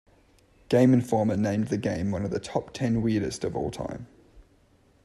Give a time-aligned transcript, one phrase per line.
[0.67, 4.07] "Game Informer" named the game one of the top ten weirdest of all time.